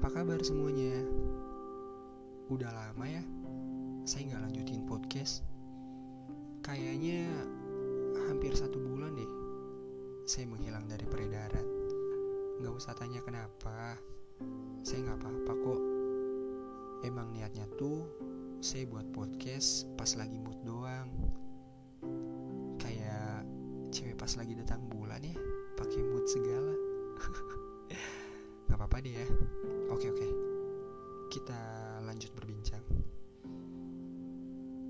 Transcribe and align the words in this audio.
Apa 0.00 0.24
kabar 0.24 0.40
semuanya? 0.40 0.96
Udah 2.48 2.72
lama 2.72 3.04
ya 3.04 3.20
saya 4.08 4.32
nggak 4.32 4.48
lanjutin 4.48 4.88
podcast. 4.88 5.44
Kayaknya 6.64 7.28
hampir 8.24 8.56
satu 8.56 8.80
bulan 8.80 9.12
deh 9.12 9.28
saya 10.24 10.48
menghilang 10.48 10.88
dari 10.88 11.04
peredaran. 11.04 11.68
Nggak 12.64 12.80
usah 12.80 12.96
tanya 12.96 13.20
kenapa. 13.20 14.00
Saya 14.88 15.04
nggak 15.04 15.20
apa-apa 15.20 15.52
kok. 15.68 15.82
Emang 17.04 17.36
niatnya 17.36 17.68
tuh 17.76 18.00
saya 18.64 18.88
buat 18.88 19.04
podcast 19.12 19.84
pas 20.00 20.16
lagi 20.16 20.40
mood 20.40 20.56
doang. 20.64 21.12
Kayak 22.80 23.44
cewek 23.92 24.16
pas 24.16 24.32
lagi 24.32 24.56
datang 24.56 24.80
bulan 24.88 25.20
ya, 25.20 25.36
pakai 25.76 26.00
mood 26.08 26.24
segala. 26.24 26.72
Apa-apa 28.90 29.06
deh 29.06 29.14
ya. 29.22 29.28
Oke 29.94 30.10
oke. 30.10 30.26
Kita 31.30 31.62
lanjut 32.02 32.34
berbincang. 32.34 32.82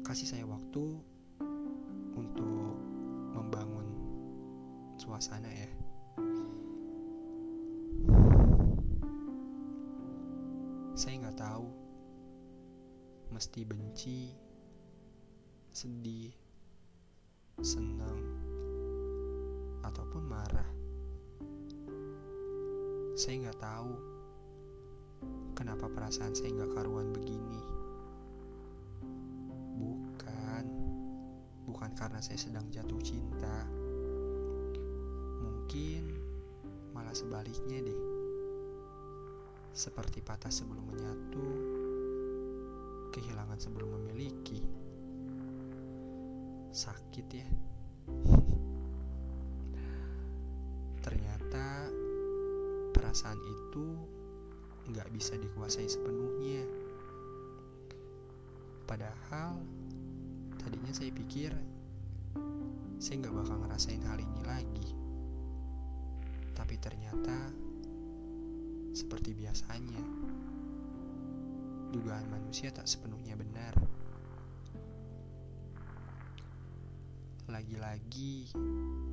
Kasih 0.00 0.24
saya 0.24 0.48
waktu 0.48 0.96
untuk 2.16 2.80
membangun 3.36 3.84
suasana 4.96 5.52
ya. 5.52 5.68
Saya 10.96 11.20
nggak 11.20 11.36
tahu 11.36 11.68
mesti 13.36 13.68
benci, 13.68 14.32
sedih, 15.76 16.32
senang, 17.60 18.48
Saya 23.20 23.36
nggak 23.36 23.60
tahu 23.60 23.92
kenapa 25.52 25.92
perasaan 25.92 26.32
saya 26.32 26.56
nggak 26.56 26.72
karuan 26.72 27.12
begini. 27.12 27.60
Bukan, 29.76 30.64
bukan 31.68 31.90
karena 32.00 32.16
saya 32.24 32.40
sedang 32.40 32.64
jatuh 32.72 32.96
cinta. 33.04 33.68
Mungkin 35.36 36.16
malah 36.96 37.12
sebaliknya 37.12 37.84
deh. 37.84 38.02
Seperti 39.76 40.24
patah 40.24 40.48
sebelum 40.48 40.88
menyatu, 40.88 41.48
kehilangan 43.12 43.60
sebelum 43.60 44.00
memiliki. 44.00 44.64
Sakit 46.72 47.26
ya. 47.36 47.48
Perasaan 53.10 53.42
itu 53.42 53.98
nggak 54.86 55.10
bisa 55.10 55.34
dikuasai 55.34 55.90
sepenuhnya. 55.90 56.62
Padahal 58.86 59.58
tadinya 60.62 60.94
saya 60.94 61.10
pikir 61.10 61.50
saya 63.02 63.18
nggak 63.18 63.34
bakal 63.34 63.66
ngerasain 63.66 64.06
hal 64.06 64.14
ini 64.14 64.40
lagi. 64.46 64.94
Tapi 66.54 66.78
ternyata 66.78 67.50
seperti 68.94 69.34
biasanya, 69.34 69.98
dugaan 71.90 72.30
manusia 72.30 72.70
tak 72.70 72.86
sepenuhnya 72.86 73.34
benar. 73.34 73.74
Lagi-lagi 77.50 78.54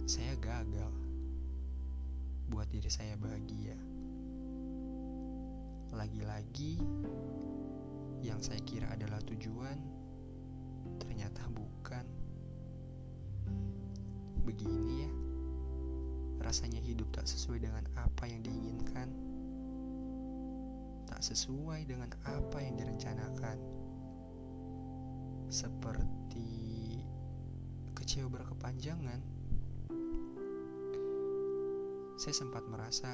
saya 0.06 0.38
gagal 0.38 1.06
buat 2.48 2.67
diri 2.72 2.88
saya 2.88 3.20
bahagia. 3.20 3.76
Lagi-lagi 5.91 6.80
yang 8.24 8.40
saya 8.40 8.63
kira 8.63 8.88
adalah 8.91 9.19
tujuan 9.28 9.78
ternyata 11.00 11.44
bukan. 11.52 12.06
Begini 14.47 15.03
ya, 15.03 15.12
rasanya 16.40 16.80
hidup 16.80 17.12
tak 17.12 17.28
sesuai 17.28 17.59
dengan 17.59 17.84
apa 18.00 18.24
yang 18.31 18.40
diinginkan, 18.40 19.12
tak 21.03 21.19
sesuai 21.19 21.84
dengan 21.84 22.08
apa 22.24 22.58
yang 22.64 22.79
direncanakan, 22.79 23.59
seperti 25.52 27.03
kecewa 27.91 28.31
berkepanjangan. 28.31 29.37
Saya 32.17 32.33
sempat 32.33 32.66
merasa, 32.66 33.13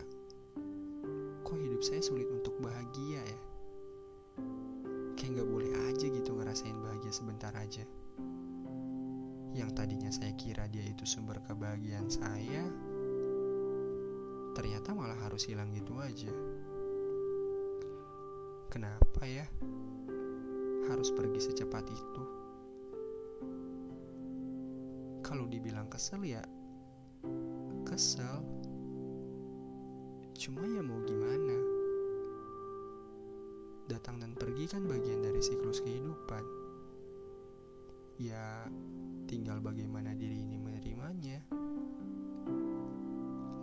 kok 1.43 1.59
hidup 1.59 1.83
saya 1.83 1.99
sulit 1.99 2.23
untuk 2.31 2.55
bahagia 2.63 3.19
ya? 3.19 3.39
Kayak 5.19 5.43
nggak 5.43 5.49
boleh 5.51 5.71
aja 5.91 6.07
gitu 6.07 6.31
ngerasain 6.31 6.79
bahagia 6.79 7.11
sebentar 7.11 7.51
aja. 7.51 7.83
Yang 9.51 9.69
tadinya 9.75 10.07
saya 10.07 10.31
kira 10.39 10.71
dia 10.71 10.87
itu 10.87 11.03
sumber 11.03 11.35
kebahagiaan 11.43 12.07
saya, 12.07 12.63
ternyata 14.55 14.95
malah 14.95 15.19
harus 15.19 15.51
hilang 15.51 15.75
gitu 15.75 15.99
aja. 15.99 16.31
Kenapa 18.71 19.27
ya? 19.27 19.43
Harus 20.87 21.11
pergi 21.11 21.43
secepat 21.43 21.83
itu. 21.91 22.23
Kalau 25.27 25.43
dibilang 25.51 25.91
kesel 25.91 26.23
ya, 26.23 26.39
kesel. 27.83 28.62
Cuma 30.43 30.59
ya 30.67 30.83
mau 30.83 30.99
gimana? 31.07 31.55
Datang 33.87 34.19
dan 34.19 34.35
pergi 34.35 34.67
kan 34.67 34.83
bagian 34.83 35.23
dari 35.23 35.39
siklus 35.39 35.79
kehidupan. 35.79 36.43
Ya, 38.19 38.67
tinggal 39.23 39.63
bagaimana 39.63 40.11
diri 40.11 40.43
ini 40.43 40.59
menerimanya. 40.59 41.39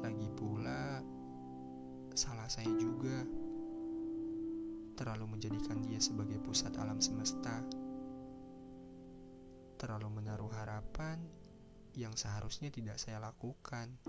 Lagi 0.00 0.28
pula, 0.32 1.04
salah 2.16 2.48
saya 2.48 2.72
juga 2.80 3.28
terlalu 4.96 5.36
menjadikan 5.36 5.84
dia 5.84 6.00
sebagai 6.00 6.40
pusat 6.40 6.72
alam 6.80 6.96
semesta, 7.04 7.60
terlalu 9.76 10.08
menaruh 10.16 10.48
harapan 10.56 11.20
yang 11.92 12.16
seharusnya 12.16 12.72
tidak 12.72 12.96
saya 12.96 13.20
lakukan. 13.20 14.00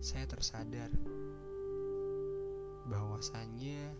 Saya 0.00 0.24
tersadar 0.24 0.88
bahwasannya 2.88 3.92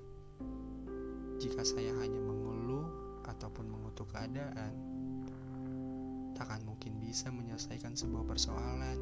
jika 1.36 1.60
saya 1.60 1.92
hanya 2.00 2.24
mengeluh 2.24 2.88
ataupun 3.28 3.68
mengutuk 3.68 4.08
keadaan, 4.08 4.72
takkan 6.32 6.64
mungkin 6.64 6.96
bisa 7.04 7.28
menyelesaikan 7.28 7.92
sebuah 8.00 8.24
persoalan. 8.24 8.96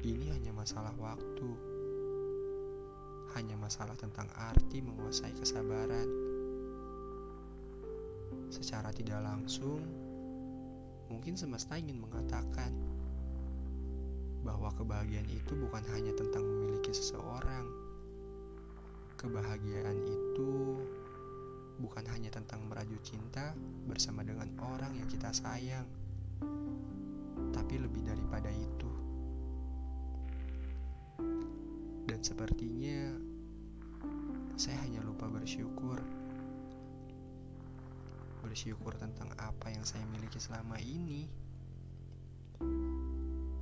Ini 0.00 0.32
hanya 0.32 0.56
masalah 0.56 0.96
waktu, 0.96 1.50
hanya 3.36 3.60
masalah 3.60 3.92
tentang 3.92 4.32
arti 4.40 4.80
menguasai 4.80 5.36
kesabaran. 5.36 6.08
Secara 8.48 8.88
tidak 8.96 9.20
langsung, 9.20 9.84
mungkin 11.12 11.36
semesta 11.36 11.76
ingin 11.76 12.00
mengatakan 12.00 12.97
bahwa 14.46 14.70
kebahagiaan 14.74 15.26
itu 15.30 15.52
bukan 15.58 15.82
hanya 15.94 16.12
tentang 16.14 16.44
memiliki 16.46 16.94
seseorang. 16.94 17.66
Kebahagiaan 19.18 19.98
itu 20.06 20.78
bukan 21.78 22.04
hanya 22.10 22.30
tentang 22.30 22.66
merajut 22.66 22.98
cinta 23.06 23.54
bersama 23.86 24.26
dengan 24.26 24.50
orang 24.62 24.98
yang 24.98 25.06
kita 25.06 25.30
sayang, 25.30 25.86
tapi 27.54 27.78
lebih 27.78 28.02
daripada 28.02 28.50
itu. 28.50 28.90
Dan 32.06 32.20
sepertinya 32.22 33.14
saya 34.58 34.74
hanya 34.82 35.02
lupa 35.06 35.30
bersyukur. 35.30 36.02
Bersyukur 38.42 38.94
tentang 38.98 39.30
apa 39.38 39.70
yang 39.70 39.86
saya 39.86 40.02
miliki 40.10 40.42
selama 40.42 40.78
ini. 40.82 41.30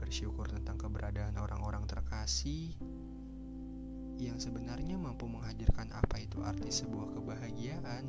Bersyukur 0.07 0.47
tentang 0.47 0.79
keberadaan 0.79 1.35
orang-orang 1.35 1.83
terkasih 1.91 2.79
yang 4.23 4.39
sebenarnya 4.39 4.95
mampu 4.95 5.27
menghadirkan 5.27 5.91
apa 5.91 6.23
itu 6.23 6.39
arti 6.47 6.71
sebuah 6.71 7.11
kebahagiaan. 7.11 8.07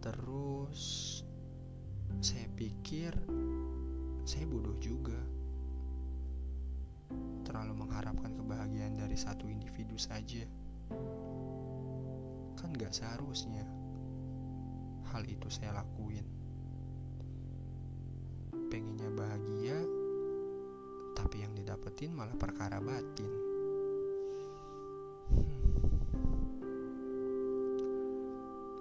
Terus 0.00 0.80
saya 2.24 2.48
pikir 2.56 3.12
saya 4.24 4.48
bodoh 4.48 4.80
juga. 4.80 5.20
Terlalu 7.44 7.84
mengharapkan 7.84 8.32
kebahagiaan 8.32 8.96
dari 8.96 9.20
satu 9.20 9.44
individu 9.44 10.00
saja. 10.00 10.48
Kan 12.56 12.72
gak 12.80 12.96
seharusnya 12.96 13.68
hal 15.12 15.28
itu 15.28 15.52
saya 15.52 15.84
lakuin. 15.84 16.41
Pengennya 18.72 19.12
bahagia, 19.12 19.76
tapi 21.12 21.44
yang 21.44 21.52
didapetin 21.52 22.16
malah 22.16 22.32
perkara 22.40 22.80
batin. 22.80 23.28
Hmm. 25.28 25.60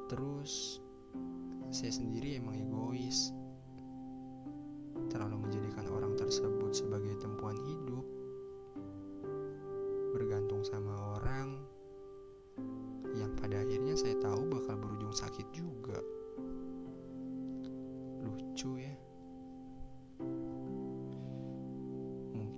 Terus 0.07 0.79
saya 1.75 1.91
sendiri 1.91 2.39
emang 2.39 2.55
egois, 2.55 3.35
terlalu 5.11 5.43
menjadikan 5.43 5.83
orang 5.91 6.15
tersebut 6.15 6.71
sebagai 6.71 7.19
tempuan 7.19 7.59
hidup, 7.59 8.07
bergantung 10.15 10.63
sama 10.63 11.19
orang 11.19 11.59
yang 13.11 13.35
pada 13.35 13.59
akhirnya 13.59 13.99
saya 13.99 14.15
tahu 14.23 14.47
bakal 14.47 14.79
berujung 14.79 15.11
sakit 15.11 15.51
juga. 15.51 15.80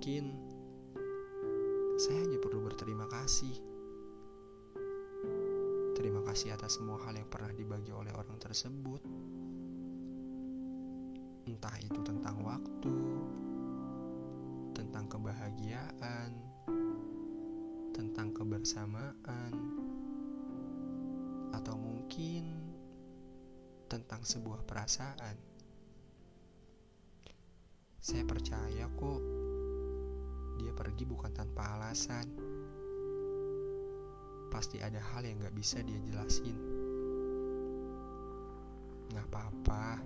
Mungkin 0.04 0.36
saya 1.96 2.28
hanya 2.28 2.36
perlu 2.36 2.60
berterima 2.60 3.08
kasih. 3.08 3.56
Terima 5.96 6.20
kasih 6.28 6.52
atas 6.52 6.76
semua 6.76 7.00
hal 7.08 7.16
yang 7.16 7.24
pernah 7.32 7.48
dibagi 7.56 7.88
oleh 7.88 8.12
orang 8.12 8.36
tersebut. 8.36 9.00
Entah 11.48 11.76
itu 11.80 11.96
tentang 12.04 12.36
waktu, 12.44 12.96
tentang 14.76 15.08
kebahagiaan, 15.08 16.36
tentang 17.96 18.28
kebersamaan, 18.36 19.52
atau 21.56 21.80
mungkin 21.80 22.44
tentang 23.88 24.20
sebuah 24.20 24.68
perasaan. 24.68 25.40
Saya 28.04 28.20
percaya 28.28 28.84
kok 29.00 29.33
dia 30.58 30.70
pergi 30.70 31.04
bukan 31.06 31.32
tanpa 31.34 31.78
alasan. 31.78 32.26
Pasti 34.50 34.78
ada 34.78 35.02
hal 35.02 35.26
yang 35.26 35.42
gak 35.42 35.56
bisa 35.56 35.82
dia 35.82 35.98
jelasin. 36.06 36.54
Gak 39.10 39.26
apa-apa. 39.30 39.98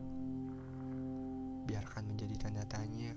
Biarkan 1.68 2.04
menjadi 2.08 2.48
tanda 2.48 2.64
tanya. 2.64 3.12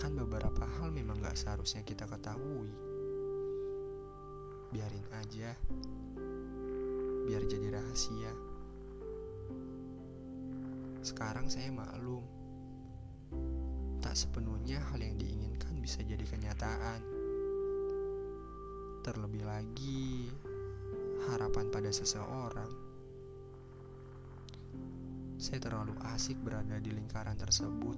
Kan 0.00 0.16
beberapa 0.16 0.64
hal 0.80 0.88
memang 0.94 1.20
gak 1.20 1.36
seharusnya 1.36 1.84
kita 1.84 2.08
ketahui. 2.08 2.72
Biarin 4.72 5.06
aja. 5.12 5.52
Biar 7.28 7.44
jadi 7.44 7.68
rahasia. 7.76 8.32
Sekarang 11.04 11.52
saya 11.52 11.68
maklum 11.68 12.37
sepenuhnya 14.18 14.82
hal 14.90 14.98
yang 14.98 15.14
diinginkan 15.14 15.78
bisa 15.78 16.02
jadi 16.02 16.26
kenyataan. 16.26 16.98
Terlebih 19.06 19.46
lagi, 19.46 20.26
harapan 21.30 21.70
pada 21.70 21.86
seseorang. 21.94 22.66
Saya 25.38 25.62
terlalu 25.62 25.94
asik 26.18 26.34
berada 26.42 26.82
di 26.82 26.90
lingkaran 26.90 27.38
tersebut. 27.38 27.94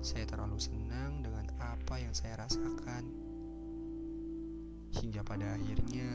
Saya 0.00 0.24
terlalu 0.24 0.56
senang 0.56 1.20
dengan 1.20 1.52
apa 1.60 2.00
yang 2.00 2.16
saya 2.16 2.40
rasakan. 2.40 3.04
Hingga 4.96 5.20
pada 5.28 5.60
akhirnya, 5.60 6.08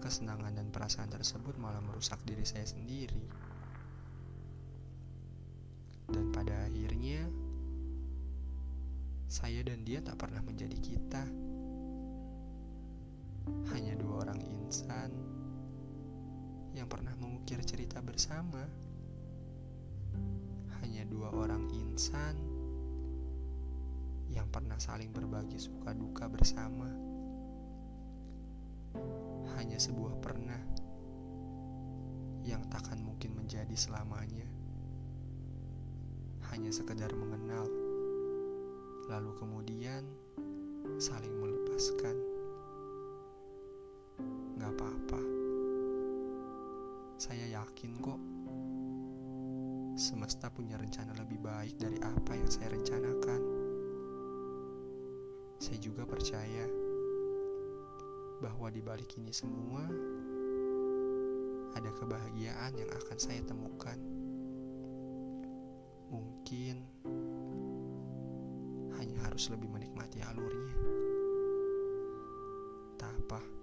kesenangan 0.00 0.56
dan 0.56 0.72
perasaan 0.72 1.12
tersebut 1.12 1.60
malah 1.60 1.84
merusak 1.84 2.16
diri 2.24 2.48
saya 2.48 2.64
sendiri. 2.64 3.47
Dan 6.08 6.32
pada 6.32 6.56
akhirnya, 6.64 7.28
saya 9.28 9.60
dan 9.60 9.84
dia 9.84 10.00
tak 10.00 10.16
pernah 10.16 10.40
menjadi 10.40 10.78
kita. 10.80 11.20
Hanya 13.76 13.92
dua 14.00 14.24
orang 14.24 14.40
insan 14.40 15.12
yang 16.72 16.88
pernah 16.88 17.12
mengukir 17.20 17.60
cerita 17.60 18.00
bersama. 18.00 18.64
Hanya 20.80 21.04
dua 21.04 21.28
orang 21.28 21.68
insan 21.76 22.40
yang 24.32 24.48
pernah 24.48 24.80
saling 24.80 25.12
berbagi 25.12 25.60
suka 25.60 25.92
duka 25.92 26.24
bersama. 26.32 26.88
Hanya 29.60 29.76
sebuah 29.76 30.16
pernah 30.24 30.60
yang 32.48 32.64
takkan 32.72 33.04
mungkin 33.04 33.36
menjadi 33.36 33.76
selamanya 33.76 34.57
hanya 36.52 36.72
sekedar 36.72 37.12
mengenal, 37.14 37.68
lalu 39.08 39.30
kemudian 39.36 40.04
saling 40.96 41.32
melepaskan. 41.38 42.16
Gak 44.58 44.74
apa-apa, 44.74 45.20
saya 47.18 47.46
yakin 47.62 47.92
kok 48.02 48.20
semesta 49.98 50.46
punya 50.50 50.78
rencana 50.78 51.10
lebih 51.18 51.42
baik 51.42 51.74
dari 51.78 51.98
apa 51.98 52.32
yang 52.38 52.46
saya 52.46 52.70
rencanakan. 52.70 53.42
Saya 55.58 55.78
juga 55.82 56.06
percaya 56.06 56.66
bahwa 58.38 58.70
di 58.70 58.78
balik 58.78 59.10
ini 59.18 59.34
semua 59.34 59.82
ada 61.74 61.90
kebahagiaan 61.98 62.78
yang 62.78 62.90
akan 62.94 63.18
saya 63.18 63.42
temukan. 63.42 64.17
Harus 69.38 69.54
lebih 69.54 69.70
menikmati 69.70 70.18
alurnya. 70.18 70.74
Tak 72.98 73.14
apa. 73.22 73.57